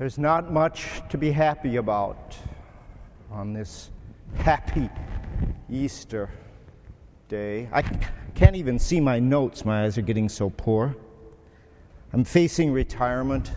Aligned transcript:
There's 0.00 0.16
not 0.16 0.50
much 0.50 1.02
to 1.10 1.18
be 1.18 1.30
happy 1.30 1.76
about 1.76 2.34
on 3.30 3.52
this 3.52 3.90
happy 4.34 4.88
Easter 5.68 6.30
day. 7.28 7.68
I 7.70 7.82
can't 8.34 8.56
even 8.56 8.78
see 8.78 8.98
my 8.98 9.18
notes, 9.18 9.62
my 9.66 9.84
eyes 9.84 9.98
are 9.98 10.02
getting 10.02 10.30
so 10.30 10.48
poor. 10.48 10.96
I'm 12.14 12.24
facing 12.24 12.72
retirement. 12.72 13.52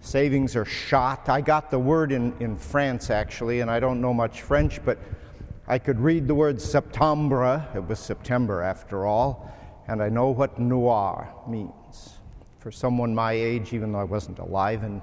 Savings 0.00 0.56
are 0.56 0.64
shot. 0.64 1.28
I 1.28 1.42
got 1.42 1.70
the 1.70 1.78
word 1.78 2.10
in, 2.10 2.34
in 2.40 2.56
France, 2.56 3.10
actually, 3.10 3.60
and 3.60 3.70
I 3.70 3.80
don't 3.80 4.00
know 4.00 4.14
much 4.14 4.40
French, 4.40 4.82
but 4.86 4.98
I 5.68 5.78
could 5.78 6.00
read 6.00 6.26
the 6.26 6.34
word 6.34 6.58
septembre. 6.62 7.68
It 7.74 7.86
was 7.86 7.98
September, 7.98 8.62
after 8.62 9.04
all, 9.04 9.52
and 9.86 10.02
I 10.02 10.08
know 10.08 10.30
what 10.30 10.58
noir 10.58 11.28
means 11.46 12.14
for 12.64 12.72
someone 12.72 13.14
my 13.14 13.32
age, 13.32 13.74
even 13.74 13.92
though 13.92 13.98
I 13.98 14.04
wasn't 14.04 14.38
alive 14.38 14.84
in 14.84 15.02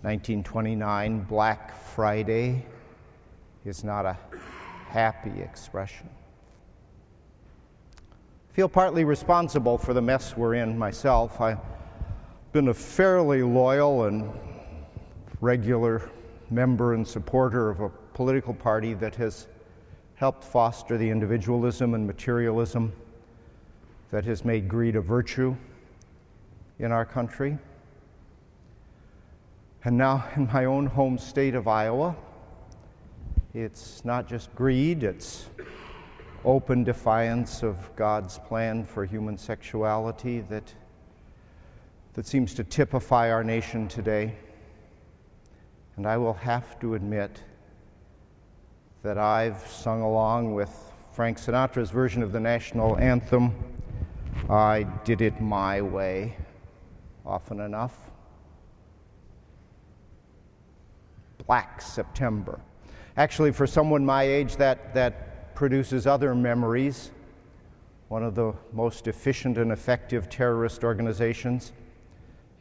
1929, 0.00 1.20
Black 1.24 1.78
Friday 1.78 2.64
is 3.66 3.84
not 3.84 4.06
a 4.06 4.16
happy 4.88 5.42
expression. 5.42 6.08
I 8.00 8.54
feel 8.54 8.66
partly 8.66 9.04
responsible 9.04 9.76
for 9.76 9.92
the 9.92 10.00
mess 10.00 10.38
we're 10.38 10.54
in 10.54 10.78
myself. 10.78 11.38
I've 11.38 11.58
been 12.52 12.68
a 12.68 12.74
fairly 12.74 13.42
loyal 13.42 14.04
and 14.04 14.32
regular 15.42 16.10
member 16.48 16.94
and 16.94 17.06
supporter 17.06 17.68
of 17.68 17.80
a 17.80 17.90
political 18.14 18.54
party 18.54 18.94
that 18.94 19.14
has 19.16 19.48
helped 20.14 20.44
foster 20.44 20.96
the 20.96 21.10
individualism 21.10 21.92
and 21.92 22.06
materialism 22.06 22.90
that 24.10 24.24
has 24.24 24.46
made 24.46 24.66
greed 24.66 24.96
a 24.96 25.02
virtue 25.02 25.54
in 26.80 26.92
our 26.92 27.04
country. 27.04 27.58
And 29.84 29.96
now, 29.96 30.26
in 30.36 30.48
my 30.52 30.64
own 30.64 30.86
home 30.86 31.18
state 31.18 31.54
of 31.54 31.68
Iowa, 31.68 32.16
it's 33.52 34.04
not 34.04 34.28
just 34.28 34.54
greed, 34.54 35.02
it's 35.02 35.46
open 36.44 36.84
defiance 36.84 37.62
of 37.62 37.94
God's 37.96 38.38
plan 38.38 38.84
for 38.84 39.04
human 39.04 39.36
sexuality 39.36 40.40
that, 40.48 40.72
that 42.14 42.26
seems 42.26 42.54
to 42.54 42.64
typify 42.64 43.30
our 43.30 43.44
nation 43.44 43.88
today. 43.88 44.34
And 45.96 46.06
I 46.06 46.16
will 46.16 46.34
have 46.34 46.80
to 46.80 46.94
admit 46.94 47.42
that 49.02 49.18
I've 49.18 49.66
sung 49.66 50.00
along 50.00 50.54
with 50.54 50.70
Frank 51.12 51.38
Sinatra's 51.38 51.90
version 51.90 52.22
of 52.22 52.32
the 52.32 52.40
national 52.40 52.96
anthem, 52.96 53.52
I 54.48 54.84
Did 55.04 55.20
It 55.20 55.40
My 55.40 55.82
Way 55.82 56.36
often 57.24 57.60
enough. 57.60 58.10
Black 61.46 61.80
September. 61.80 62.60
Actually, 63.16 63.52
for 63.52 63.66
someone 63.66 64.04
my 64.04 64.22
age, 64.22 64.56
that, 64.56 64.94
that 64.94 65.54
produces 65.54 66.06
other 66.06 66.34
memories. 66.34 67.10
One 68.08 68.22
of 68.22 68.34
the 68.34 68.54
most 68.72 69.08
efficient 69.08 69.58
and 69.58 69.72
effective 69.72 70.28
terrorist 70.28 70.84
organizations. 70.84 71.72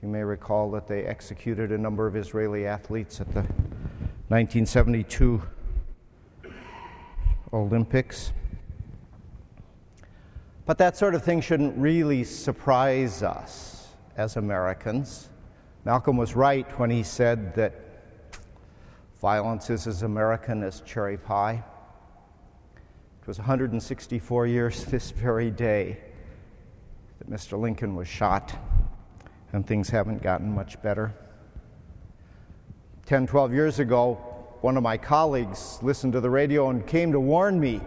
You 0.02 0.07
may 0.07 0.23
recall 0.23 0.71
that 0.71 0.87
they 0.87 1.05
executed 1.05 1.71
a 1.71 1.77
number 1.77 2.07
of 2.07 2.15
Israeli 2.15 2.65
athletes 2.65 3.19
at 3.19 3.27
the 3.27 3.41
1972 4.30 5.41
Olympics. 7.52 8.31
But 10.65 10.77
that 10.77 10.95
sort 10.95 11.15
of 11.15 11.23
thing 11.23 11.41
shouldn't 11.41 11.77
really 11.77 12.23
surprise 12.23 13.23
us 13.23 13.78
as 14.19 14.35
Americans. 14.35 15.29
Malcolm 15.85 16.17
was 16.17 16.35
right 16.35 16.69
when 16.77 16.89
he 16.89 17.03
said 17.03 17.55
that 17.55 17.73
violence 19.21 19.69
is 19.69 19.87
as 19.87 20.03
American 20.03 20.61
as 20.61 20.81
cherry 20.81 21.17
pie. 21.17 21.63
It 23.21 23.27
was 23.27 23.37
164 23.37 24.45
years 24.45 24.83
this 24.91 25.11
very 25.11 25.49
day 25.49 25.99
that 27.19 27.29
Mr. 27.29 27.58
Lincoln 27.58 27.95
was 27.95 28.09
shot, 28.09 28.53
and 29.53 29.65
things 29.65 29.87
haven't 29.89 30.21
gotten 30.21 30.53
much 30.53 30.81
better. 30.81 31.13
10, 33.05 33.25
12 33.25 33.53
years 33.53 33.79
ago, 33.79 34.15
one 34.59 34.75
of 34.75 34.83
my 34.83 34.97
colleagues 34.97 35.79
listened 35.81 36.11
to 36.11 36.19
the 36.19 36.29
radio 36.29 36.69
and 36.69 36.85
came 36.85 37.13
to 37.13 37.21
warn 37.21 37.58
me 37.58 37.79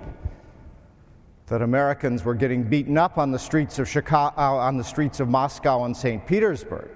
that 1.52 1.60
Americans 1.60 2.24
were 2.24 2.34
getting 2.34 2.62
beaten 2.62 2.96
up 2.96 3.18
on 3.18 3.30
the 3.30 3.38
streets 3.38 3.78
of 3.78 3.86
Chicago, 3.86 4.34
uh, 4.40 4.54
on 4.54 4.78
the 4.78 4.82
streets 4.82 5.20
of 5.20 5.28
Moscow 5.28 5.84
and 5.84 5.94
St. 5.94 6.26
Petersburg. 6.26 6.88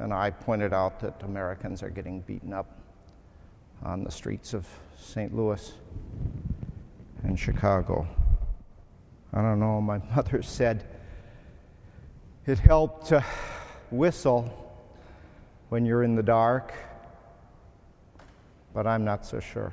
And 0.00 0.12
I 0.12 0.30
pointed 0.30 0.72
out 0.72 0.98
that 0.98 1.22
Americans 1.22 1.80
are 1.80 1.90
getting 1.90 2.20
beaten 2.22 2.52
up 2.52 2.80
on 3.84 4.02
the 4.02 4.10
streets 4.10 4.52
of 4.52 4.66
St. 4.98 5.32
Louis 5.32 5.74
and 7.22 7.38
Chicago. 7.38 8.04
I 9.32 9.42
don't 9.42 9.60
know, 9.60 9.80
my 9.80 9.98
mother 10.16 10.42
said 10.42 10.88
it 12.46 12.58
helped 12.58 13.06
to 13.10 13.24
whistle 13.92 14.74
when 15.68 15.86
you're 15.86 16.02
in 16.02 16.16
the 16.16 16.22
dark, 16.24 16.74
but 18.74 18.88
I'm 18.88 19.04
not 19.04 19.24
so 19.24 19.38
sure. 19.38 19.72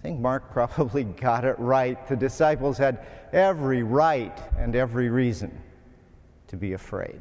I 0.00 0.02
think 0.02 0.18
Mark 0.18 0.50
probably 0.52 1.04
got 1.04 1.44
it 1.44 1.58
right. 1.58 2.06
The 2.08 2.16
disciples 2.16 2.78
had 2.78 3.06
every 3.32 3.82
right 3.82 4.36
and 4.58 4.74
every 4.74 5.10
reason 5.10 5.56
to 6.48 6.56
be 6.56 6.72
afraid. 6.72 7.20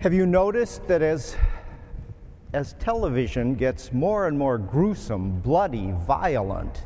Have 0.00 0.14
you 0.14 0.26
noticed 0.26 0.86
that 0.86 1.02
as, 1.02 1.36
as 2.52 2.74
television 2.74 3.56
gets 3.56 3.92
more 3.92 4.28
and 4.28 4.38
more 4.38 4.56
gruesome, 4.56 5.40
bloody, 5.40 5.92
violent, 6.06 6.84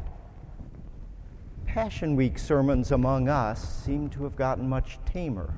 Passion 1.67 2.17
Week 2.17 2.39
sermons 2.39 2.91
among 2.91 3.29
us 3.29 3.83
seem 3.85 4.09
to 4.11 4.25
have 4.25 4.35
gotten 4.35 4.67
much 4.67 4.99
tamer? 5.05 5.55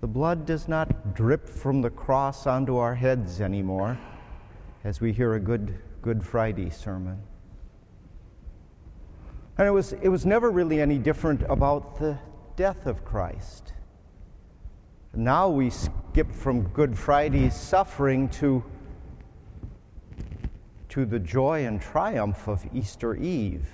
The 0.00 0.06
blood 0.06 0.46
does 0.46 0.68
not 0.68 1.14
drip 1.14 1.48
from 1.48 1.82
the 1.82 1.90
cross 1.90 2.46
onto 2.46 2.76
our 2.76 2.94
heads 2.94 3.40
anymore 3.40 3.98
as 4.84 5.00
we 5.00 5.12
hear 5.12 5.34
a 5.34 5.40
good 5.40 5.78
Good 6.00 6.24
Friday 6.24 6.70
sermon. 6.70 7.20
And 9.58 9.66
it 9.66 9.72
was, 9.72 9.92
it 9.94 10.08
was 10.08 10.24
never 10.24 10.50
really 10.50 10.80
any 10.80 10.96
different 10.96 11.42
about 11.48 11.98
the 11.98 12.18
death 12.54 12.86
of 12.86 13.04
Christ. 13.04 13.72
Now 15.12 15.48
we 15.48 15.70
skip 15.70 16.32
from 16.32 16.68
Good 16.68 16.96
Friday's 16.96 17.54
suffering 17.54 18.28
to, 18.30 18.62
to 20.90 21.04
the 21.04 21.18
joy 21.18 21.66
and 21.66 21.82
triumph 21.82 22.46
of 22.46 22.64
Easter 22.72 23.16
Eve. 23.16 23.68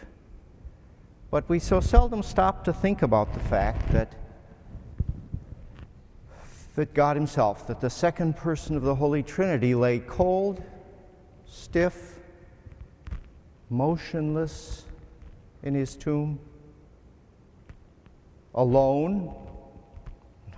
But 1.31 1.47
we 1.49 1.59
so 1.59 1.81
seldom 1.81 2.23
stop 2.23 2.65
to 2.65 2.73
think 2.73 3.03
about 3.03 3.35
the 3.35 3.41
fact 3.41 3.93
that 3.93 4.15
that 6.75 6.93
God 6.93 7.17
Himself, 7.17 7.67
that 7.69 7.81
the 7.81 7.91
second 7.91 8.37
person 8.37 8.77
of 8.77 8.83
the 8.83 8.95
Holy 8.95 9.23
Trinity 9.23 9.75
lay 9.75 10.01
cold, 10.01 10.63
stiff, 11.47 12.19
motionless 13.71 14.85
in 15.63 15.75
His 15.75 15.95
tomb, 15.97 16.39
alone. 18.55 19.35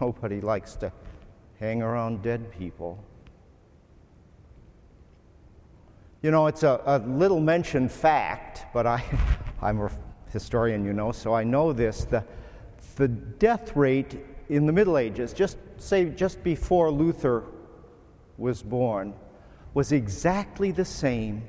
Nobody 0.01 0.41
likes 0.41 0.75
to 0.77 0.93
hang 1.61 1.83
around 1.83 2.23
dead 2.23 2.51
people. 2.51 3.03
You 6.23 6.31
know, 6.31 6.47
it's 6.47 6.63
a, 6.63 6.81
a 6.87 6.99
little 6.99 7.41
mentioned 7.41 7.93
fact, 7.93 8.67
but 8.73 8.87
I, 8.87 9.03
I'm 9.63 9.81
a 9.81 9.91
historian, 10.33 10.85
you 10.85 10.93
know, 10.93 11.13
so 11.13 11.35
I 11.35 11.45
know 11.45 11.73
this. 11.73 12.05
The, 12.05 12.25
the 12.97 13.09
death 13.09 13.77
rate 13.77 14.19
in 14.49 14.67
the 14.67 14.73
Middle 14.73 14.99
Ages, 14.99 15.33
just 15.33 15.59
say 15.79 16.07
just 16.11 16.43
before 16.43 16.91
Luther 16.91 17.45
was 18.39 18.63
born, 18.63 19.15
was 19.75 19.93
exactly 19.93 20.71
the 20.71 20.85
same 20.85 21.43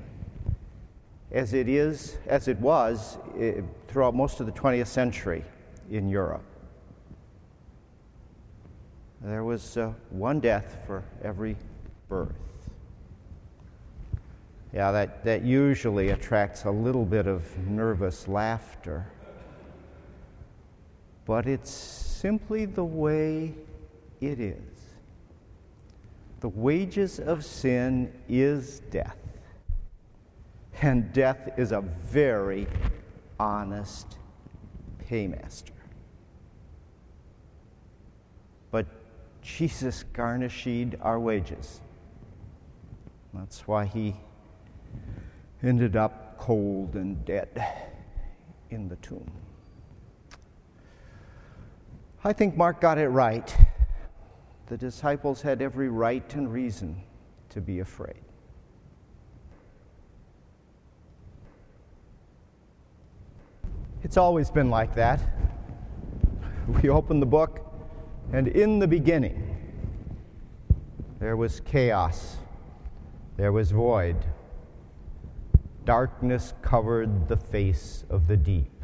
as 1.32 1.54
it 1.54 1.68
is 1.68 2.18
as 2.28 2.48
it 2.48 2.58
was 2.60 3.18
eh, 3.38 3.62
throughout 3.88 4.16
most 4.16 4.40
of 4.40 4.46
the 4.46 4.52
20th 4.52 4.88
century 4.88 5.44
in 5.90 6.10
Europe. 6.10 6.44
There 9.22 9.44
was 9.44 9.78
uh, 9.78 9.94
one 10.10 10.40
death 10.40 10.78
for 10.86 11.04
every 11.24 11.58
birth. 12.08 12.36
Yeah, 14.74 14.92
that, 14.92 15.24
that 15.26 15.44
usually 15.44 16.10
attracts 16.10 16.66
a 16.66 16.72
little 16.72 17.06
bit 17.06 17.26
of 17.26 17.58
nervous 17.68 18.28
laughter. 18.28 19.08
But 21.28 21.46
it's 21.46 21.70
simply 21.70 22.66
the 22.66 22.84
way 22.84 23.54
it 24.22 24.40
is. 24.40 24.56
The 26.40 26.50
wages 26.50 27.20
of 27.20 27.44
sin 27.44 28.12
is 28.30 28.80
death. 28.90 29.18
And 30.82 31.12
death 31.14 31.50
is 31.58 31.72
a 31.72 31.82
very 31.82 32.66
honest 33.40 34.18
paymaster. 35.00 35.74
but 38.72 38.86
Jesus 39.42 40.04
garnished 40.14 40.68
our 41.02 41.20
wages. 41.20 41.82
That's 43.34 43.68
why 43.68 43.86
he 43.86 44.16
ended 45.64 45.96
up 45.96 46.38
cold 46.38 46.96
and 46.96 47.24
dead 47.26 47.50
in 48.70 48.88
the 48.90 48.98
tomb. 48.98 49.32
I 52.24 52.34
think 52.34 52.58
Mark 52.58 52.82
got 52.82 52.98
it 52.98 53.10
right. 53.10 53.56
The 54.68 54.78
disciples 54.78 55.42
had 55.42 55.62
every 55.62 55.90
right 55.90 56.34
and 56.36 56.52
reason 56.52 57.02
to 57.50 57.62
be 57.62 57.80
afraid. 57.80 58.22
It's 64.04 64.18
always 64.18 64.50
been 64.50 64.70
like 64.70 64.96
that. 64.96 65.22
We 66.82 66.90
open 66.90 67.20
the 67.20 67.26
book, 67.26 67.66
and 68.34 68.48
in 68.48 68.80
the 68.80 68.88
beginning, 68.88 69.58
there 71.20 71.38
was 71.38 71.62
chaos, 71.62 72.38
there 73.38 73.52
was 73.52 73.72
void. 73.72 74.18
Darkness 75.86 76.54
covered 76.62 77.28
the 77.28 77.38
face 77.38 78.04
of 78.10 78.28
the 78.28 78.38
deep. 78.38 78.77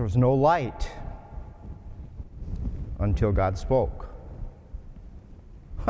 There 0.00 0.04
was 0.06 0.16
no 0.16 0.32
light 0.32 0.90
until 3.00 3.32
God 3.32 3.58
spoke. 3.58 4.08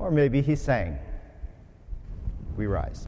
or 0.00 0.10
maybe 0.10 0.42
he 0.42 0.56
sang. 0.56 0.98
We 2.56 2.66
rise. 2.66 3.06